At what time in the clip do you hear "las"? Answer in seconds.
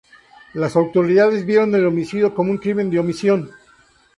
0.55-0.75